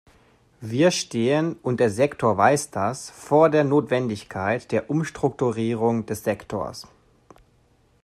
Wir 0.61 0.89
stehen 0.89 1.57
und 1.61 1.79
der 1.79 1.91
Sektor 1.91 2.35
weiß 2.35 2.71
das 2.71 3.11
vor 3.11 3.51
der 3.51 3.63
Notwendigkeit 3.63 4.71
der 4.71 4.89
Umstrukturierung 4.89 6.07
des 6.07 6.23
Sektors. 6.23 6.87